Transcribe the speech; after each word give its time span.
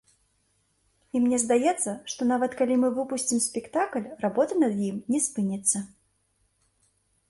І 1.17 1.21
мне 1.25 1.37
здаецца, 1.43 1.91
што 2.15 2.21
нават 2.31 2.57
калі 2.63 2.79
мы 2.85 2.89
выпусцім 2.97 3.37
спектакль, 3.49 4.11
работа 4.27 4.53
над 4.67 4.73
ім 4.91 4.97
не 5.15 5.19
спыніцца. 5.31 5.77